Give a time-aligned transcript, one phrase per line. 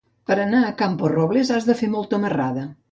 [0.29, 2.69] Per anar a Camporrobles has de fer molta marrada.